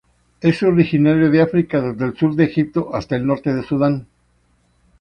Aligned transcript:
Es 0.39 0.63
originario 0.63 1.29
de 1.29 1.43
África 1.43 1.79
desde 1.79 2.05
el 2.05 2.17
sur 2.17 2.33
de 2.33 2.45
Egipto 2.45 2.89
hasta 2.95 3.15
el 3.15 3.27
norte 3.27 3.53
de 3.53 3.61
Sudán. 3.61 4.07